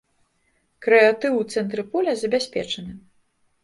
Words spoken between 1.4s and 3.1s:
у цэнтры поля забяспечаны.